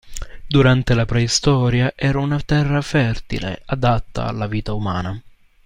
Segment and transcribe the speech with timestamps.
[0.47, 5.21] Durante la preistoria era una terra fertile, adatta alla vita umana.